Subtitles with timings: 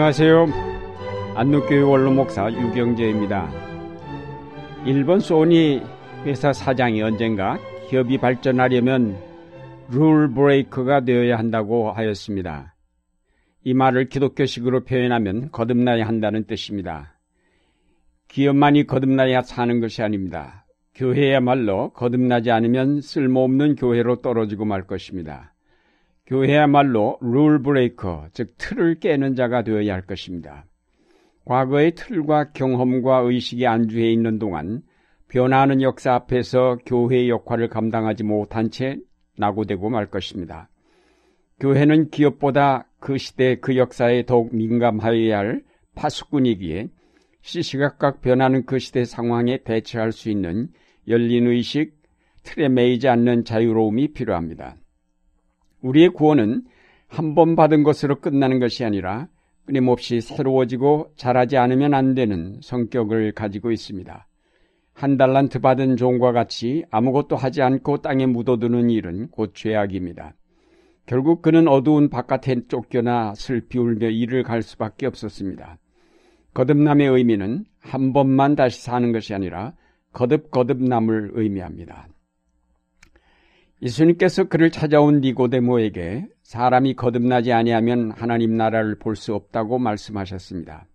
[0.00, 0.46] 안녕하세요.
[1.34, 3.50] 안누교회 원로목사 유경재입니다.
[4.86, 5.82] 일본 소니
[6.24, 7.58] 회사 사장이 언젠가
[7.90, 9.18] 기업이 발전하려면
[9.90, 12.74] 룰 브레이커가 되어야 한다고 하였습니다.
[13.62, 17.20] 이 말을 기독교식으로 표현하면 거듭나야 한다는 뜻입니다.
[18.28, 20.64] 기업만이 거듭나야 사는 것이 아닙니다.
[20.94, 25.52] 교회야말로 거듭나지 않으면 쓸모없는 교회로 떨어지고 말 것입니다.
[26.30, 30.64] 교회야말로 룰 브레이커, 즉 틀을 깨는 자가 되어야 할 것입니다.
[31.44, 34.82] 과거의 틀과 경험과 의식이 안주해 있는 동안
[35.26, 38.98] 변화하는 역사 앞에서 교회의 역할을 감당하지 못한 채
[39.38, 40.68] 낙오되고 말 것입니다.
[41.58, 45.64] 교회는 기업보다 그 시대 그 역사에 더욱 민감하여야 할
[45.96, 46.90] 파수꾼이기에
[47.42, 50.68] 시시각각 변하는 그 시대 상황에 대처할 수 있는
[51.08, 51.92] 열린 의식,
[52.44, 54.76] 틀에 매이지 않는 자유로움이 필요합니다.
[55.82, 56.62] 우리의 구원은
[57.08, 59.28] 한 번 받은 것으로 끝나는 것이 아니라
[59.66, 64.26] 끊임없이 새로워지고 자라지 않으면 안 되는 성격을 가지고 있습니다.
[64.94, 70.34] 한 달란트 받은 종과 같이 아무것도 하지 않고 땅에 묻어두는 일은 곧 죄악입니다.
[71.06, 75.78] 결국 그는 어두운 바깥에 쫓겨나 슬피 울며 일을 갈 수밖에 없었습니다.
[76.54, 79.74] 거듭남의 의미는 한 번만 다시 사는 것이 아니라
[80.12, 82.08] 거듭거듭남을 의미합니다.
[83.82, 90.86] 예수님께서 그를 찾아온 니고데모에게 사람이 거듭나지 아니하면 하나님 나라를 볼 수 없다고 말씀하셨습니다.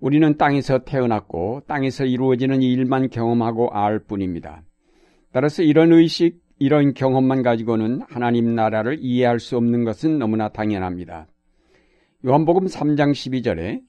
[0.00, 4.62] 우리는 땅에서 태어났고 땅에서 이루어지는 일만 경험하고 알 뿐입니다.
[5.32, 11.26] 따라서 이런 의식, 이런 경험만 가지고는 하나님 나라를 이해할 수 없는 것은 너무나 당연합니다.
[12.24, 13.80] 요한복음 3장 12절에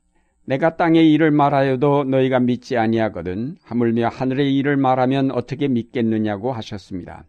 [0.46, 7.26] 내가 땅의 일을 말하여도 너희가 믿지 아니하거든 하물며 하늘의 일을 말하면 어떻게 믿겠느냐고 하셨습니다.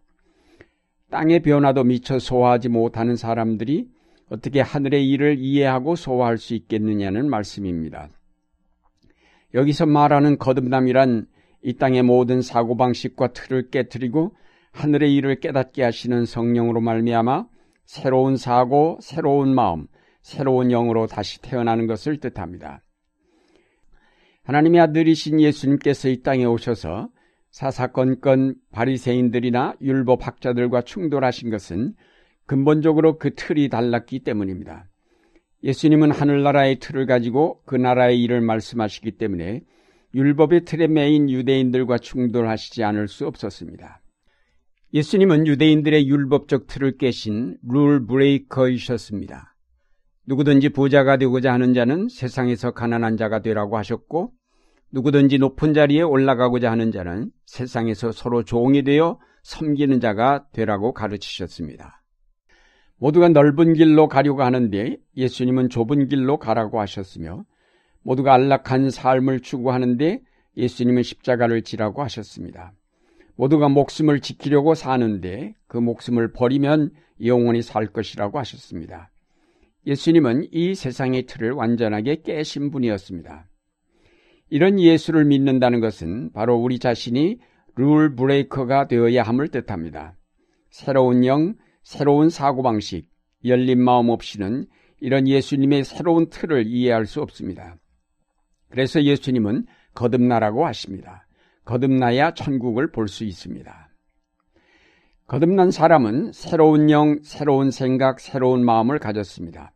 [1.13, 3.87] 땅의 변화도 미처 소화하지 못하는 사람들이
[4.31, 8.09] 어떻게 하늘의 일을 이해하고 소화할 수 있겠느냐는 말씀입니다.
[9.53, 11.27] 여기서 말하는 거듭남이란
[11.61, 14.35] 이 땅의 모든 사고방식과 틀을 깨뜨리고
[14.71, 17.45] 하늘의 일을 깨닫게 하시는 성령으로 말미암아
[17.85, 19.85] 새로운 사고, 새로운 마음,
[20.23, 22.81] 새로운 영으로 다시 태어나는 것을 뜻합니다.
[24.45, 27.09] 하나님의 아들이신 예수님께서 이 땅에 오셔서
[27.53, 31.93] 사사건건 바리새인들이나 율법 학자들과 충돌하신 것은
[32.47, 34.89] 근본적으로 그 틀이 달랐기 때문입니다.
[35.63, 39.61] 예수님은 하늘나라의 틀을 가지고 그 나라의 일을 말씀하시기 때문에
[40.15, 44.01] 율법의 틀에 매인 유대인들과 충돌하시지 않을 수 없었습니다.
[44.95, 49.55] 예수님은 유대인들의 율법적 틀을 깨신 룰 브레이커이셨습니다.
[50.25, 54.33] 누구든지 부자가 되고자 하는 자는 세상에서 가난한 자가 되라고 하셨고
[54.93, 62.03] 누구든지 높은 자리에 올라가고자 하는 자는 세상에서 서로 종이 되어 섬기는 자가 되라고 가르치셨습니다.
[62.97, 67.43] 모두가 넓은 길로 가려고 하는데 예수님은 좁은 길로 가라고 하셨으며
[68.03, 70.21] 모두가 안락한 삶을 추구하는데
[70.57, 72.73] 예수님은 십자가를 지라고 하셨습니다.
[73.35, 76.91] 모두가 목숨을 지키려고 사는데 그 목숨을 버리면
[77.25, 79.09] 영원히 살 것이라고 하셨습니다.
[79.87, 83.47] 예수님은 이 세상의 틀을 완전하게 깨신 분이었습니다.
[84.53, 87.39] 이런 예수를 믿는다는 것은 바로 우리 자신이
[87.75, 90.15] 룰 브레이커가 되어야 함을 뜻합니다.
[90.69, 93.09] 새로운 영, 새로운 사고방식,
[93.45, 94.67] 열린 마음 없이는
[95.01, 97.77] 이런 예수님의 새로운 틀을 이해할 수 없습니다.
[98.69, 99.65] 그래서 예수님은
[99.95, 101.25] 거듭나라고 하십니다.
[101.65, 103.89] 거듭나야 천국을 볼 수 있습니다.
[105.25, 109.73] 거듭난 사람은 새로운 영, 새로운 생각, 새로운 마음을 가졌습니다.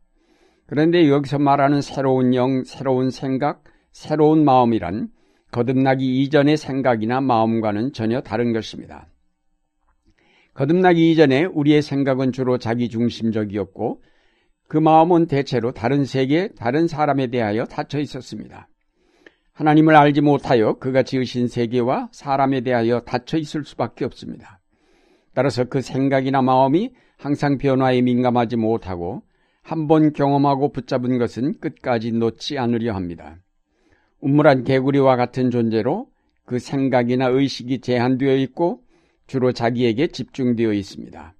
[0.66, 3.64] 그런데 여기서 말하는 새로운 영, 새로운 생각,
[3.98, 5.08] 새로운 마음이란
[5.50, 9.08] 거듭나기 이전의 생각이나 마음과는 전혀 다른 것입니다.
[10.54, 14.00] 거듭나기 이전에 우리의 생각은 주로 자기 중심적이었고
[14.68, 18.68] 그 마음은 대체로 다른 세계, 다른 사람에 대하여 닫혀 있었습니다.
[19.52, 24.60] 하나님을 알지 못하여 그가 지으신 세계와 사람에 대하여 닫혀 있을 수밖에 없습니다.
[25.34, 29.22] 따라서 그 생각이나 마음이 항상 변화에 민감하지 못하고
[29.64, 33.38] 한 번 경험하고 붙잡은 것은 끝까지 놓지 않으려 합니다.
[34.20, 36.08] 우물한 개구리와 같은 존재로
[36.44, 38.82] 그 생각이나 의식이 제한되어 있고
[39.26, 41.34] 주로 자기에게 집중되어 있습니다.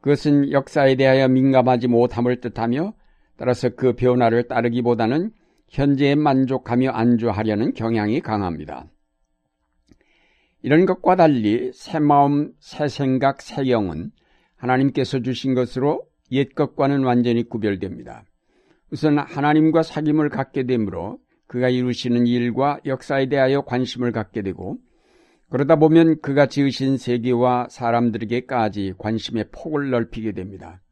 [0.00, 2.94] 그것은 역사에 대하여 민감하지 못함을 뜻하며
[3.36, 5.32] 따라서 그 변화를 따르기보다는
[5.68, 8.86] 현재에 만족하며 안주하려는 경향이 강합니다.
[10.62, 14.10] 이런 것과 달리 새 마음, 새 생각, 새 영은
[14.56, 18.24] 하나님께서 주신 것으로 옛 것과는 완전히 구별됩니다.
[18.90, 24.76] 우선 하나님과 사귐을 갖게 되므로 그가 이루시는 일과 역사에 대하여 관심을 갖게 되고
[25.50, 30.82] 그러다 보면 그가 지으신 세계와 사람들에게까지 관심의 폭을 넓히게 됩니다.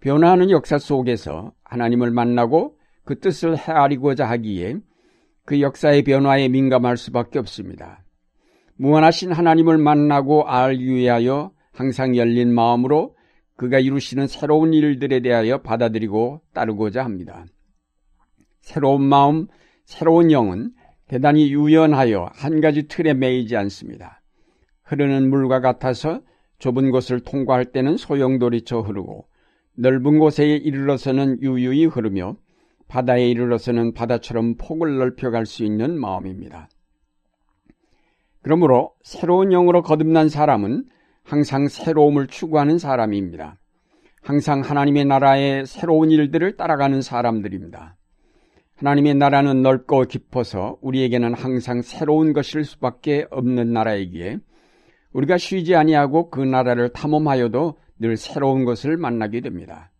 [0.00, 4.76] 변화하는 역사 속에서 하나님을 만나고 그 뜻을 헤아리고자 하기에
[5.44, 8.04] 그 역사의 변화에 민감할 수밖에 없습니다.
[8.76, 13.16] 무한하신 하나님을 만나고 알기 위하여 항상 열린 마음으로
[13.56, 17.44] 그가 이루시는 새로운 일들에 대하여 받아들이고 따르고자 합니다.
[18.64, 19.46] 새로운 마음,
[19.84, 20.72] 새로운 영은
[21.06, 24.22] 대단히 유연하여 한 가지 틀에 매이지 않습니다.
[24.84, 26.22] 흐르는 물과 같아서
[26.58, 29.28] 좁은 곳을 통과할 때는 소용돌이쳐 흐르고
[29.76, 32.36] 넓은 곳에 이르러서는 유유히 흐르며
[32.88, 36.70] 바다에 이르러서는 바다처럼 폭을 넓혀갈 수 있는 마음입니다.
[38.40, 40.86] 그러므로 새로운 영으로 거듭난 사람은
[41.22, 43.58] 항상 새로움을 추구하는 사람입니다.
[44.22, 47.96] 항상 하나님의 나라의 새로운 일들을 따라가는 사람들입니다.
[48.76, 54.38] 하나님의 나라는 넓고 깊어서 우리에게는 항상 새로운 것일 수밖에 없는 나라이기에
[55.12, 59.92] 우리가 쉬지 아니하고 그 나라를 탐험하여도 늘 새로운 것을 만나게 됩니다.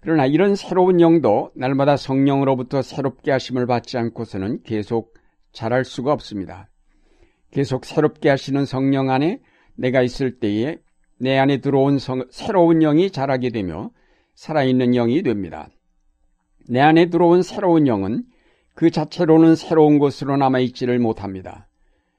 [0.00, 5.14] 그러나 이런 새로운 영도 날마다 성령으로부터 새롭게 하심을 받지 않고서는 계속
[5.52, 6.68] 자랄 수가 없습니다.
[7.52, 9.40] 계속 새롭게 하시는 성령 안에
[9.76, 10.78] 내가 있을 때에
[11.18, 13.90] 내 안에 들어온 성, 새로운 영이 자라게 되며
[14.34, 15.68] 살아있는 영이 됩니다.
[16.68, 18.24] 내 안에 들어온 새로운 영은
[18.74, 21.68] 그 자체로는 새로운 것으로 남아있지를 못합니다.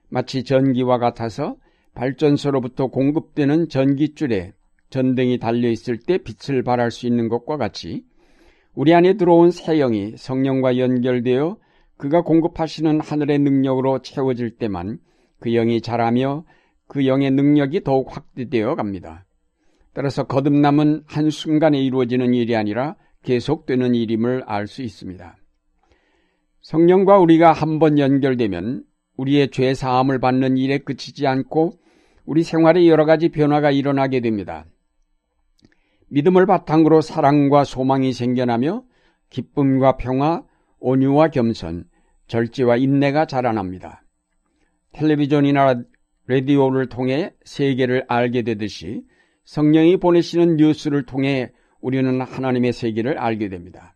[0.09, 1.55] 마치 전기와 같아서
[1.93, 4.53] 발전소로부터 공급되는 전기줄에
[4.89, 8.03] 전등이 달려있을 때 빛을 발할 수 있는 것과 같이
[8.75, 11.57] 우리 안에 들어온 새 영이 성령과 연결되어
[11.97, 14.99] 그가 공급하시는 하늘의 능력으로 채워질 때만
[15.39, 16.45] 그 영이 자라며
[16.87, 19.25] 그 영의 능력이 더욱 확대되어 갑니다.
[19.93, 25.37] 따라서 거듭남은 한순간에 이루어지는 일이 아니라 계속되는 일임을 알 수 있습니다.
[26.61, 28.83] 성령과 우리가 한번 연결되면
[29.17, 31.73] 우리의 죄 사함을 받는 일에 그치지 않고
[32.25, 34.65] 우리 생활에 여러 가지 변화가 일어나게 됩니다.
[36.09, 38.83] 믿음을 바탕으로 사랑과 소망이 생겨나며
[39.29, 40.43] 기쁨과 평화,
[40.79, 41.85] 온유와 겸손,
[42.27, 44.03] 절제와 인내가 자라납니다.
[44.93, 45.83] 텔레비전이나
[46.27, 49.03] 라디오를 통해 세계를 알게 되듯이
[49.43, 53.95] 성령이 보내시는 뉴스를 통해 우리는 하나님의 세계를 알게 됩니다.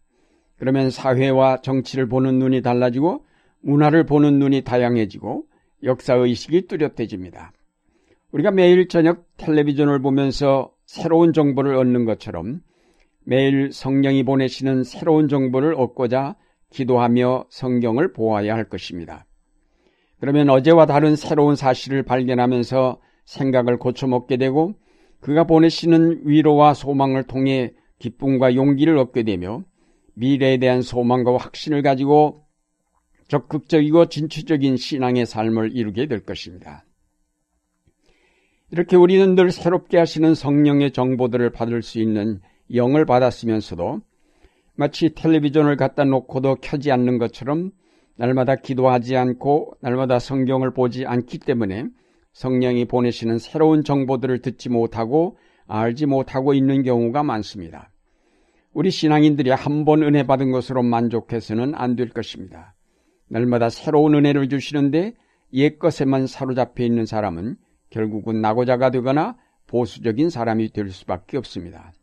[0.58, 3.26] 그러면 사회와 정치를 보는 눈이 달라지고
[3.62, 5.44] 문화를 보는 눈이 다양해지고
[5.84, 7.52] 역사의식이 뚜렷해집니다.
[8.32, 12.62] 우리가 매일 저녁 텔레비전을 보면서 새로운 정보를 얻는 것처럼
[13.24, 16.36] 매일 성령이 보내시는 새로운 정보를 얻고자
[16.70, 19.26] 기도하며 성경을 보아야 할 것입니다.
[20.20, 24.76] 그러면 어제와 다른 새로운 사실을 발견하면서 생각을 고쳐먹게 되고
[25.20, 29.64] 그가 보내시는 위로와 소망을 통해 기쁨과 용기를 얻게 되며
[30.16, 32.46] 미래에 대한 소망과 확신을 가지고
[33.28, 36.86] 적극적이고 진취적인 신앙의 삶을 이루게 될 것입니다.
[38.72, 42.42] 이렇게 우리는 늘 새롭게 하시는 성령의 정보들을 받을 수 있는
[42.74, 44.02] 영을 받았으면서도
[44.76, 47.72] 마치 텔레비전을 갖다 놓고도 켜지 않는 것처럼
[48.18, 51.88] 날마다 기도하지 않고 날마다 성경을 보지 않기 때문에
[52.36, 55.38] 성령이 보내시는 새로운 정보들을 듣지 못하고
[55.68, 57.92] 알지 못하고 있는 경우가 많습니다.
[58.74, 62.76] 우리 신앙인들이 한 번 은혜 받은 것으로 만족해서는 안 될 것입니다.
[63.30, 65.14] 날마다 새로운 은혜를 주시는데
[65.54, 67.56] 옛 것에만 사로잡혀 있는 사람은
[67.90, 71.94] 결국은 나고자가 되거나 보수적인 사람이 될 수밖에 없습니다.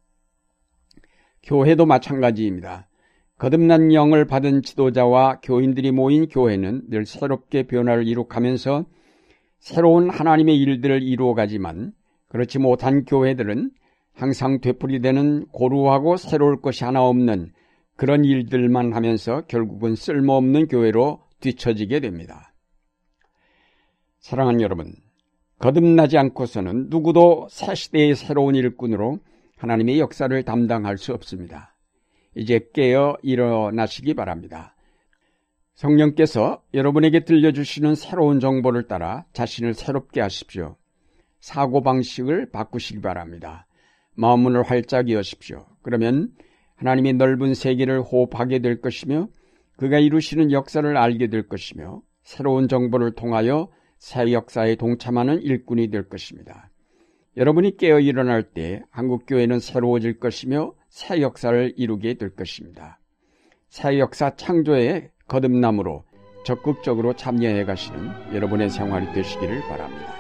[1.42, 2.88] 교회도 마찬가지입니다.
[3.36, 8.86] 거듭난 영을 받은 지도자와 교인들이 모인 교회는 늘 새롭게 변화를 이룩하면서
[9.62, 11.92] 새로운 하나님의 일들을 이루어가지만
[12.26, 13.70] 그렇지 못한 교회들은
[14.12, 17.52] 항상 되풀이되는 고루하고 새로울 것이 하나 없는
[17.94, 22.52] 그런 일들만 하면서 결국은 쓸모없는 교회로 뒤처지게 됩니다.
[24.18, 24.94] 사랑하는 여러분,
[25.60, 29.20] 거듭나지 않고서는 누구도 새 시대의 새로운 일꾼으로
[29.58, 31.76] 하나님의 역사를 담당할 수 없습니다.
[32.34, 34.71] 이제 깨어 일어나시기 바랍니다.
[35.74, 40.76] 성령께서 여러분에게 들려주시는 새로운 정보를 따라 자신을 새롭게 하십시오.
[41.40, 43.66] 사고방식을 바꾸시기 바랍니다.
[44.14, 45.66] 마음문을 활짝 여십시오.
[45.82, 46.32] 그러면
[46.76, 49.28] 하나님의 넓은 세계를 호흡하게 될 것이며
[49.76, 56.70] 그가 이루시는 역사를 알게 될 것이며 새로운 정보를 통하여 새 역사에 동참하는 일꾼이 될 것입니다.
[57.36, 63.00] 여러분이 깨어 일어날 때 한국교회는 새로워질 것이며 새 역사를 이루게 될 것입니다.
[63.68, 66.04] 새 역사 창조의 거듭남으로
[66.44, 70.12] 적극적으로 참여해 가시는 여러분의 생활이 되시기를 바랍니다.